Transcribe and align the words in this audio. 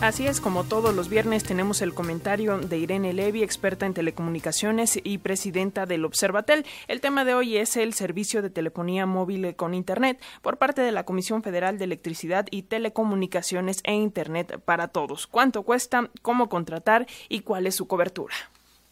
Así 0.00 0.28
es, 0.28 0.40
como 0.40 0.62
todos 0.62 0.94
los 0.94 1.08
viernes 1.08 1.42
tenemos 1.42 1.82
el 1.82 1.92
comentario 1.92 2.58
de 2.58 2.78
Irene 2.78 3.12
Levy, 3.12 3.42
experta 3.42 3.84
en 3.84 3.94
telecomunicaciones 3.94 4.96
y 5.02 5.18
presidenta 5.18 5.86
del 5.86 6.04
Observatel. 6.04 6.64
El 6.86 7.00
tema 7.00 7.24
de 7.24 7.34
hoy 7.34 7.56
es 7.56 7.76
el 7.76 7.94
servicio 7.94 8.40
de 8.40 8.48
telefonía 8.48 9.06
móvil 9.06 9.56
con 9.56 9.74
Internet 9.74 10.22
por 10.40 10.56
parte 10.56 10.82
de 10.82 10.92
la 10.92 11.02
Comisión 11.02 11.42
Federal 11.42 11.78
de 11.78 11.84
Electricidad 11.84 12.46
y 12.52 12.62
Telecomunicaciones 12.62 13.80
e 13.82 13.92
Internet 13.94 14.60
para 14.64 14.86
todos. 14.86 15.26
¿Cuánto 15.26 15.64
cuesta? 15.64 16.10
¿Cómo 16.22 16.48
contratar? 16.48 17.08
¿Y 17.28 17.40
cuál 17.40 17.66
es 17.66 17.74
su 17.74 17.88
cobertura? 17.88 18.34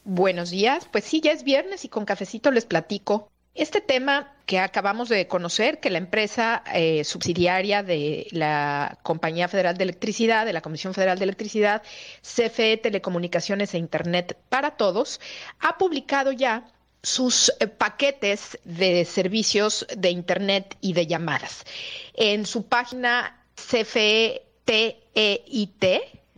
Buenos 0.04 0.50
días. 0.50 0.88
Pues 0.90 1.04
sí, 1.04 1.20
ya 1.20 1.30
es 1.30 1.44
viernes 1.44 1.84
y 1.84 1.88
con 1.88 2.04
cafecito 2.04 2.50
les 2.50 2.64
platico 2.64 3.30
este 3.56 3.80
tema 3.80 4.32
que 4.46 4.60
acabamos 4.60 5.08
de 5.08 5.26
conocer, 5.26 5.80
que 5.80 5.90
la 5.90 5.98
empresa 5.98 6.62
eh, 6.72 7.02
subsidiaria 7.04 7.82
de 7.82 8.28
la 8.30 8.98
Compañía 9.02 9.48
Federal 9.48 9.76
de 9.76 9.84
Electricidad, 9.84 10.46
de 10.46 10.52
la 10.52 10.60
Comisión 10.60 10.94
Federal 10.94 11.18
de 11.18 11.24
Electricidad, 11.24 11.82
CFE 12.22 12.76
Telecomunicaciones 12.76 13.74
e 13.74 13.78
Internet 13.78 14.36
para 14.48 14.72
Todos, 14.72 15.20
ha 15.58 15.78
publicado 15.78 16.32
ya 16.32 16.68
sus 17.02 17.52
eh, 17.60 17.66
paquetes 17.66 18.58
de 18.64 19.04
servicios 19.04 19.86
de 19.96 20.10
Internet 20.10 20.76
y 20.80 20.92
de 20.92 21.06
llamadas. 21.06 21.64
En 22.14 22.46
su 22.46 22.66
página 22.66 23.42
CFE 23.54 24.42
TEIT, 24.64 25.84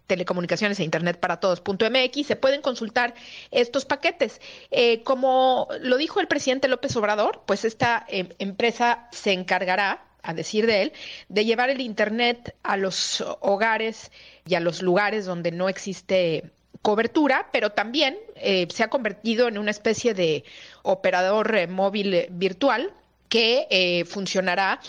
telecomunicaciones 0.08 0.80
e 0.80 0.84
internet 0.84 1.20
para 1.20 1.38
todos.mx, 1.38 2.26
se 2.26 2.34
pueden 2.34 2.62
consultar 2.62 3.14
estos 3.52 3.84
paquetes. 3.84 4.40
Eh, 4.72 5.02
como 5.04 5.68
lo 5.80 5.96
dijo 5.98 6.18
el 6.18 6.26
presidente 6.26 6.66
López 6.66 6.96
Obrador, 6.96 7.42
pues 7.46 7.64
esta 7.64 8.04
em, 8.08 8.28
empresa 8.40 9.06
se 9.12 9.32
encargará 9.32 10.02
a 10.22 10.34
decir 10.34 10.66
de 10.66 10.82
él, 10.82 10.92
de 11.28 11.44
llevar 11.44 11.70
el 11.70 11.80
Internet 11.80 12.56
a 12.64 12.76
los 12.76 13.22
hogares 13.40 14.10
y 14.46 14.56
a 14.56 14.60
los 14.60 14.82
lugares 14.82 15.26
donde 15.26 15.52
no 15.52 15.68
existe 15.68 16.50
cobertura, 16.82 17.48
pero 17.52 17.70
también 17.70 18.18
eh, 18.36 18.66
se 18.70 18.82
ha 18.82 18.88
convertido 18.88 19.46
en 19.46 19.58
una 19.58 19.70
especie 19.70 20.14
de 20.14 20.44
operador 20.82 21.54
eh, 21.54 21.66
móvil 21.66 22.26
virtual 22.30 22.92
que 23.28 24.06
funcionará 24.08 24.80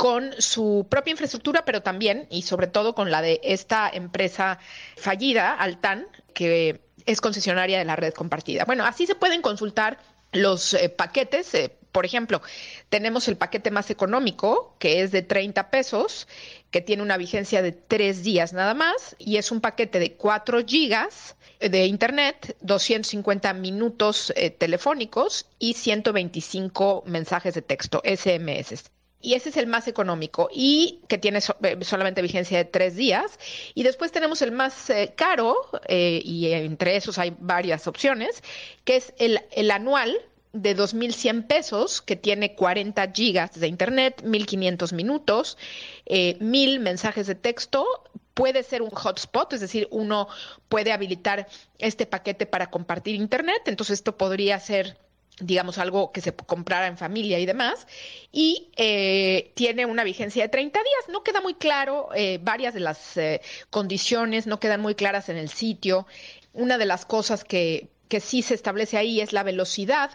con 0.00 0.32
su 0.38 0.86
propia 0.88 1.10
infraestructura, 1.10 1.66
pero 1.66 1.82
también 1.82 2.26
y 2.30 2.40
sobre 2.40 2.68
todo 2.68 2.94
con 2.94 3.10
la 3.10 3.20
de 3.20 3.38
esta 3.44 3.90
empresa 3.92 4.58
fallida, 4.96 5.52
Altan, 5.52 6.06
que 6.32 6.80
es 7.04 7.20
concesionaria 7.20 7.78
de 7.78 7.84
la 7.84 7.96
red 7.96 8.14
compartida. 8.14 8.64
Bueno, 8.64 8.86
así 8.86 9.06
se 9.06 9.14
pueden 9.14 9.42
consultar 9.42 9.98
los 10.32 10.72
eh, 10.72 10.88
paquetes. 10.88 11.52
Eh, 11.52 11.76
por 11.92 12.06
ejemplo, 12.06 12.40
tenemos 12.88 13.28
el 13.28 13.36
paquete 13.36 13.70
más 13.70 13.90
económico, 13.90 14.74
que 14.78 15.02
es 15.02 15.12
de 15.12 15.20
30 15.20 15.68
pesos, 15.68 16.28
que 16.70 16.80
tiene 16.80 17.02
una 17.02 17.18
vigencia 17.18 17.60
de 17.60 17.72
tres 17.72 18.22
días 18.22 18.54
nada 18.54 18.72
más, 18.72 19.16
y 19.18 19.36
es 19.36 19.52
un 19.52 19.60
paquete 19.60 19.98
de 19.98 20.14
4 20.14 20.64
gigas 20.64 21.36
de 21.60 21.84
Internet, 21.84 22.56
250 22.62 23.52
minutos 23.52 24.32
eh, 24.34 24.48
telefónicos 24.48 25.44
y 25.58 25.74
125 25.74 27.02
mensajes 27.04 27.52
de 27.52 27.60
texto, 27.60 28.00
SMS 28.02 28.90
y 29.20 29.34
ese 29.34 29.50
es 29.50 29.56
el 29.56 29.66
más 29.66 29.88
económico 29.88 30.48
y 30.52 31.00
que 31.08 31.18
tiene 31.18 31.38
eh, 31.38 31.78
solamente 31.82 32.22
vigencia 32.22 32.58
de 32.58 32.64
tres 32.64 32.96
días. 32.96 33.38
Y 33.74 33.82
después 33.82 34.12
tenemos 34.12 34.42
el 34.42 34.52
más 34.52 34.90
eh, 34.90 35.12
caro, 35.16 35.56
eh, 35.86 36.20
y 36.24 36.52
entre 36.52 36.96
esos 36.96 37.18
hay 37.18 37.34
varias 37.38 37.86
opciones, 37.86 38.42
que 38.84 38.96
es 38.96 39.12
el, 39.18 39.40
el 39.52 39.70
anual 39.70 40.18
de 40.52 40.76
2.100 40.76 41.46
pesos, 41.46 42.02
que 42.02 42.16
tiene 42.16 42.54
40 42.54 43.12
gigas 43.12 43.58
de 43.58 43.68
internet, 43.68 44.22
1.500 44.24 44.92
minutos, 44.94 45.58
eh, 46.06 46.36
1.000 46.40 46.80
mensajes 46.80 47.26
de 47.26 47.34
texto. 47.34 47.86
Puede 48.34 48.62
ser 48.62 48.82
un 48.82 48.90
hotspot, 48.90 49.52
es 49.52 49.60
decir, 49.60 49.86
uno 49.90 50.28
puede 50.68 50.92
habilitar 50.92 51.46
este 51.78 52.06
paquete 52.06 52.46
para 52.46 52.70
compartir 52.70 53.14
internet. 53.14 53.62
Entonces, 53.66 53.94
esto 53.94 54.16
podría 54.16 54.58
ser 54.58 54.96
digamos, 55.40 55.78
algo 55.78 56.12
que 56.12 56.20
se 56.20 56.34
comprara 56.34 56.86
en 56.86 56.98
familia 56.98 57.38
y 57.38 57.46
demás, 57.46 57.86
y 58.32 58.70
eh, 58.76 59.52
tiene 59.54 59.86
una 59.86 60.04
vigencia 60.04 60.44
de 60.44 60.48
30 60.48 60.78
días. 60.78 61.08
No 61.08 61.22
queda 61.22 61.40
muy 61.40 61.54
claro, 61.54 62.08
eh, 62.14 62.38
varias 62.42 62.74
de 62.74 62.80
las 62.80 63.16
eh, 63.16 63.40
condiciones 63.70 64.46
no 64.46 64.60
quedan 64.60 64.80
muy 64.80 64.94
claras 64.94 65.28
en 65.28 65.36
el 65.36 65.48
sitio. 65.48 66.06
Una 66.52 66.78
de 66.78 66.86
las 66.86 67.04
cosas 67.04 67.44
que, 67.44 67.88
que 68.08 68.20
sí 68.20 68.42
se 68.42 68.54
establece 68.54 68.98
ahí 68.98 69.20
es 69.20 69.32
la 69.32 69.42
velocidad. 69.42 70.10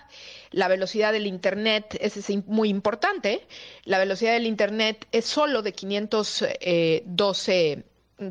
La 0.52 0.68
velocidad 0.68 1.14
del 1.14 1.28
Internet 1.28 1.97
es, 2.00 2.30
muy 2.46 2.69
importante. 2.69 3.46
La 3.84 4.00
velocidad 4.00 4.34
del 4.34 4.46
Internet 4.46 5.08
es 5.12 5.25
solo 5.25 5.62
de 5.62 5.74
512 5.74 7.84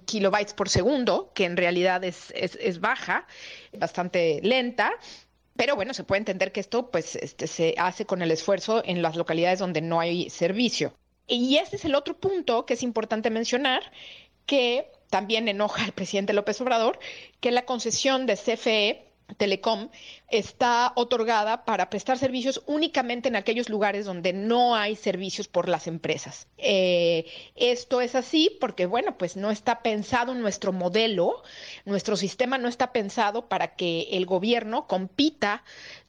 kilobytes 0.07 0.55
por 0.55 0.69
segundo, 0.69 1.33
que 1.35 1.45
en 1.45 1.57
realidad 1.57 2.05
es, 2.05 2.33
es, 2.35 2.57
es 2.61 2.81
baja, 2.81 3.27
bastante 3.73 4.41
lenta. 4.43 4.93
Pero 5.57 5.77
bueno, 5.77 5.95
se 5.95 6.05
puede 6.05 6.19
entender 6.19 6.53
que 6.53 6.61
esto 6.61 6.91
pues 6.91 7.17
este, 7.17 7.47
se 7.47 7.75
hace 7.79 8.07
con 8.07 8.23
el 8.23 8.31
esfuerzo 8.31 8.83
en 8.85 9.03
las 9.03 9.17
localidades 9.17 9.61
donde 9.61 9.81
no 9.81 10.01
hay 10.01 10.29
servicio. 10.31 10.95
Y 11.27 11.57
ese 11.57 11.77
es 11.77 11.85
el 11.85 11.95
otro 11.95 12.19
punto 12.19 12.67
que 12.67 12.75
es 12.75 12.83
importante 12.83 13.31
mencionar, 13.31 13.83
que 14.47 14.91
también 15.11 15.49
enoja 15.49 15.85
al 15.85 15.93
presidente 15.93 16.33
López 16.33 16.61
Obrador, 16.61 16.99
que 17.41 17.51
la 17.51 17.65
concesión 17.65 18.27
de 18.27 18.37
CFE 18.37 19.14
Telecom 19.37 19.89
está 20.29 20.93
otorgada 20.97 21.65
para 21.65 21.89
prestar 21.91 22.19
servicios 22.19 22.63
únicamente 22.67 23.29
en 23.29 23.37
aquellos 23.37 23.69
lugares 23.69 24.05
donde 24.05 24.33
no 24.33 24.77
hay 24.77 24.97
servicios 24.97 25.49
por 25.49 25.69
las 25.69 25.87
empresas. 25.87 26.47
Eh, 26.59 27.27
esto 27.57 28.01
es 28.01 28.15
así 28.15 28.57
porque, 28.61 28.87
bueno, 28.87 29.17
pues 29.17 29.37
no 29.37 29.51
está 29.51 29.83
pensado 29.83 30.35
nuestro 30.35 30.73
modelo, 30.73 31.43
nuestro 31.85 32.17
sistema 32.17 32.59
no 32.59 32.69
está 32.69 32.93
pensado 32.93 33.49
para 33.49 33.75
que 33.75 34.09
el 34.13 34.27
gobierno 34.27 34.87
compita 34.87 35.65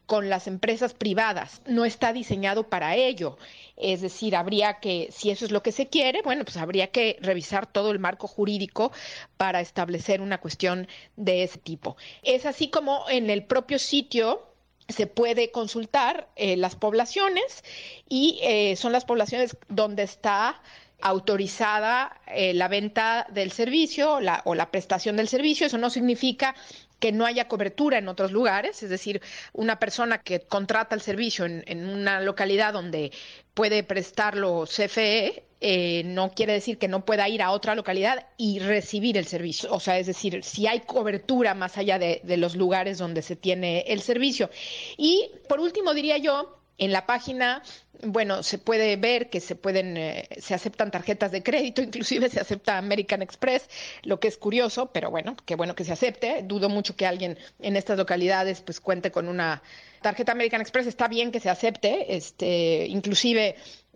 con 0.06 0.30
las 0.30 0.48
empresas 0.48 0.94
privadas. 0.94 1.62
No 1.66 1.86
está 1.86 2.14
diseñado 2.14 2.68
para 2.70 2.96
ello. 2.96 3.38
Es 3.78 4.02
decir, 4.02 4.36
habría 4.36 4.80
que, 4.80 5.10
si 5.12 5.32
eso 5.32 5.46
es 5.46 5.52
lo 5.52 5.64
que 5.64 5.72
se 5.72 5.88
quiere, 5.88 6.22
bueno, 6.22 6.46
pues 6.46 6.58
habría 6.58 6.88
que 6.88 7.18
revisar 7.22 7.66
todo 7.68 7.92
el 7.92 8.00
marco 8.00 8.28
jurídico 8.28 8.92
para 9.38 9.62
establecer 9.62 10.22
una 10.22 10.40
cuestión 10.40 10.88
de 11.16 11.44
ese 11.44 11.60
tipo. 11.60 11.98
Es 12.24 12.46
así 12.46 12.70
como 12.70 13.10
en 13.10 13.30
el 13.30 13.44
propio 13.44 13.80
sitio 13.80 14.48
se 14.88 15.08
puede 15.08 15.52
consultar 15.52 16.30
eh, 16.36 16.58
las 16.58 16.76
poblaciones 16.76 17.64
y 18.08 18.40
eh, 18.44 18.76
son 18.76 18.92
las 18.92 19.04
poblaciones 19.04 19.58
donde 19.68 20.04
está 20.04 20.62
autorizada 21.02 22.22
eh, 22.28 22.54
la 22.54 22.68
venta 22.68 23.28
del 23.32 23.52
servicio 23.52 24.20
o 24.46 24.56
la 24.56 24.72
prestación 24.72 25.18
del 25.18 25.28
servicio. 25.28 25.68
Eso 25.68 25.78
no 25.78 25.90
significa 25.90 26.56
que 27.00 27.12
no 27.12 27.26
haya 27.26 27.48
cobertura 27.48 27.98
en 27.98 28.08
otros 28.08 28.32
lugares, 28.32 28.82
es 28.84 28.90
decir, 28.90 29.22
una 29.54 29.80
persona 29.80 30.20
que 30.20 30.42
contrata 30.42 30.96
el 30.96 31.02
servicio 31.02 31.46
en, 31.46 31.88
una 31.88 32.22
localidad 32.22 32.74
donde 32.74 33.12
puede 33.54 33.84
prestarlo 33.84 34.66
CFE, 34.66 35.44
eh, 35.62 36.04
no 36.06 36.32
quiere 36.32 36.54
decir 36.54 36.78
que 36.78 36.88
no 36.88 37.06
pueda 37.06 37.28
ir 37.30 37.42
a 37.42 37.52
otra 37.52 37.76
localidad 37.76 38.28
y 38.38 38.60
recibir 38.60 39.18
el 39.18 39.26
servicio. 39.26 39.72
O 39.74 39.80
sea, 39.80 39.98
es 39.98 40.08
decir, 40.08 40.44
si 40.44 40.68
hay 40.68 40.82
cobertura 40.82 41.54
más 41.54 41.78
allá 41.78 41.98
de 41.98 42.38
los 42.38 42.56
lugares 42.56 42.98
donde 42.98 43.22
se 43.22 43.36
tiene 43.36 43.82
el 43.88 44.02
servicio. 44.02 44.50
Y 44.98 45.32
por 45.48 45.60
último, 45.60 45.94
diría 45.94 46.18
yo, 46.18 46.60
en 46.78 46.92
la 46.92 47.06
página, 47.06 47.64
bueno, 48.04 48.44
se 48.44 48.58
puede 48.58 48.98
ver 48.98 49.30
que 49.30 49.40
se 49.40 49.56
pueden, 49.56 49.98
eh, 49.98 50.28
se 50.38 50.54
aceptan 50.54 50.92
tarjetas 50.92 51.32
de 51.32 51.44
crédito, 51.44 51.82
inclusive 51.82 52.30
se 52.30 52.40
acepta 52.40 52.78
American 52.78 53.22
Express, 53.22 53.70
lo 54.04 54.20
que 54.20 54.28
es 54.28 54.38
curioso, 54.38 54.92
pero 54.92 55.10
bueno, 55.10 55.36
qué 55.46 55.56
bueno 55.56 55.76
que 55.76 55.84
se 55.84 55.94
acepte. 55.94 56.42
Dudo 56.44 56.70
mucho 56.70 56.96
que 56.96 57.06
alguien 57.06 57.38
en 57.60 57.76
estas 57.76 57.98
localidades 57.98 58.62
pues 58.62 58.80
cuente 58.80 59.12
con 59.12 59.28
una 59.28 59.62
tarjeta 60.02 60.34
American 60.34 60.62
Express. 60.62 60.88
Está 60.88 61.08
bien 61.08 61.32
que 61.32 61.40
se 61.40 61.50
acepte, 61.50 62.16
este, 62.16 62.86
inclusive 62.88 63.56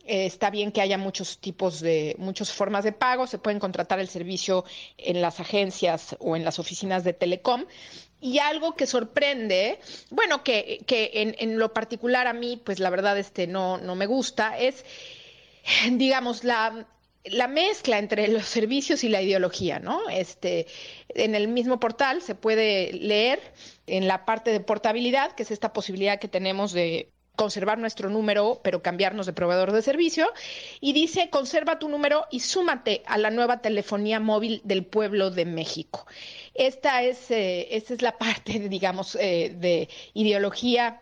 eh, 0.10 0.26
está 0.26 0.50
bien 0.50 0.72
que 0.72 0.82
haya 0.82 0.98
muchos 0.98 1.38
tipos 1.38 1.82
de, 1.82 2.16
muchas 2.18 2.52
formas 2.52 2.84
de 2.84 2.92
pago, 2.92 3.28
se 3.28 3.38
pueden 3.38 3.60
contratar 3.60 4.00
el 4.00 4.08
servicio 4.10 4.66
en 4.98 5.22
las 5.22 5.40
agencias 5.40 6.16
o 6.20 6.36
en 6.36 6.44
las 6.44 6.58
oficinas 6.58 7.04
de 7.04 7.14
Telecom. 7.14 7.66
Y 8.20 8.40
algo 8.40 8.76
que 8.76 8.88
sorprende, 8.88 9.80
bueno, 10.10 10.44
que, 10.44 10.84
que 10.88 11.12
en, 11.14 11.36
en, 11.38 11.60
lo 11.60 11.74
particular 11.74 12.26
a 12.26 12.34
mí, 12.34 12.58
pues 12.58 12.80
la 12.80 12.90
verdad 12.90 13.20
este 13.20 13.46
no, 13.46 13.78
no 13.78 13.96
me 13.96 14.08
gusta, 14.08 14.58
es, 14.58 14.84
digamos, 15.92 16.44
la, 16.44 16.88
la 17.26 17.48
mezcla 17.48 18.00
entre 18.00 18.28
los 18.30 18.46
servicios 18.46 19.04
y 19.04 19.10
la 19.10 19.22
ideología, 19.22 19.78
¿no? 19.78 20.10
Este, 20.10 20.66
en 21.10 21.36
el 21.36 21.50
mismo 21.50 21.80
portal 21.80 22.24
se 22.24 22.34
puede 22.34 22.94
leer 22.94 23.40
en 23.86 24.08
la 24.08 24.26
parte 24.26 24.52
de 24.52 24.60
portabilidad, 24.60 25.34
que 25.34 25.44
es 25.44 25.52
esta 25.52 25.72
posibilidad 25.72 26.20
que 26.20 26.28
tenemos 26.28 26.72
de 26.72 27.12
conservar 27.40 27.78
nuestro 27.78 28.10
número, 28.10 28.60
pero 28.66 28.82
cambiarnos 28.82 29.26
de 29.26 29.32
proveedor 29.32 29.72
de 29.72 29.82
servicio. 29.82 30.28
Y 30.82 30.92
dice, 30.92 31.30
conserva 31.30 31.80
tu 31.80 31.88
número 31.88 32.26
y 32.30 32.42
súmate 32.42 33.02
a 33.06 33.18
la 33.18 33.32
nueva 33.32 33.62
telefonía 33.62 34.20
móvil 34.20 34.60
del 34.66 34.84
pueblo 34.84 35.32
de 35.32 35.46
México. 35.46 36.06
Esta 36.54 37.02
es, 37.02 37.32
eh, 37.32 37.78
esta 37.78 37.94
es 37.94 38.02
la 38.02 38.18
parte, 38.18 38.60
digamos, 38.68 39.16
eh, 39.16 39.56
de 39.58 39.88
ideología 40.14 41.02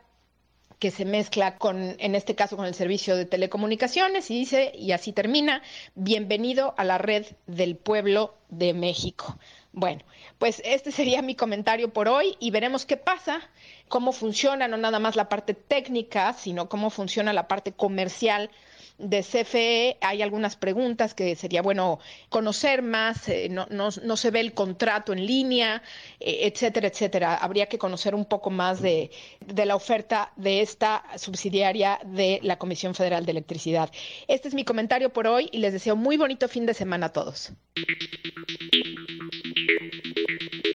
que 0.77 0.91
se 0.91 1.05
mezcla 1.05 1.57
con, 1.57 1.95
en 1.97 2.13
este 2.13 2.35
caso, 2.35 2.55
con 2.55 2.67
el 2.67 2.75
servicio 2.75 3.15
de 3.15 3.25
telecomunicaciones 3.25 4.29
y 4.29 4.35
dice, 4.35 4.71
y 4.75 4.91
así 4.91 5.13
termina, 5.13 5.63
bienvenido 5.95 6.75
a 6.77 6.83
la 6.83 6.99
red 6.99 7.25
del 7.47 7.77
pueblo 7.77 8.35
de 8.49 8.75
México. 8.75 9.39
Bueno, 9.79 10.01
pues 10.39 10.59
este 10.65 10.91
sería 10.91 11.21
mi 11.21 11.35
comentario 11.35 11.93
por 11.93 12.07
hoy 12.07 12.35
y 12.39 12.49
veremos 12.49 12.87
qué 12.87 12.97
pasa, 12.97 13.47
cómo 13.87 14.11
funciona 14.11 14.67
no 14.67 14.75
nada 14.75 14.97
más 14.97 15.15
la 15.15 15.29
parte 15.29 15.53
técnica, 15.53 16.33
sino 16.33 16.67
cómo 16.67 16.89
funciona 16.89 17.31
la 17.31 17.47
parte 17.47 17.73
comercial 17.73 18.49
de 18.97 19.21
CFE 19.21 19.97
hay 20.01 20.23
algunas 20.23 20.55
preguntas 20.55 21.13
que 21.13 21.35
sería 21.35 21.61
bueno 21.61 21.99
conocer 22.29 22.81
más, 22.81 23.29
eh, 23.29 23.49
no, 23.51 23.67
no, 23.69 23.89
no, 24.03 24.17
se 24.17 24.31
ve 24.31 24.39
el 24.39 24.55
contrato 24.55 25.13
en 25.13 25.27
línea, 25.27 25.83
eh, 26.19 26.51
etcétera, 26.51 26.87
etcétera. 26.87 27.35
Habría 27.35 27.67
que 27.67 27.77
conocer 27.77 28.15
un 28.15 28.25
poco 28.25 28.49
más 28.49 28.81
de, 28.81 29.11
de 29.45 29.65
la 29.67 29.75
oferta 29.75 30.33
de 30.37 30.61
esta 30.61 31.03
subsidiaria 31.17 31.99
de 32.03 32.39
la 32.41 32.57
Comisión 32.57 32.95
Federal 32.95 33.27
de 33.27 33.31
Electricidad. 33.33 33.91
Este 34.27 34.47
es 34.47 34.55
mi 34.55 34.65
comentario 34.65 35.13
por 35.13 35.27
hoy 35.27 35.49
y 35.51 35.59
les 35.59 35.73
deseo 35.73 35.95
muy 35.95 36.17
bonito 36.17 36.47
fin 36.47 36.65
de 36.65 36.73
semana 36.73 37.05
a 37.05 37.13
todos. 37.13 37.51